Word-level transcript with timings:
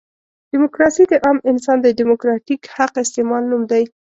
ډیموکراسي 0.51 1.03
د 1.11 1.13
عام 1.25 1.37
انسان 1.51 1.77
د 1.81 1.87
ډیموکراتیک 1.99 2.61
حق 2.75 2.93
استعمال 3.03 3.43
نوم 3.51 3.63
دی. 3.71 3.83